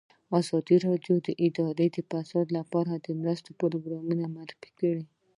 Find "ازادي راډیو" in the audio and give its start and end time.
0.39-1.15